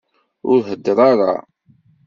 Ur 0.51 0.59
heddeṛ 0.69 0.99
ara! 1.11 1.33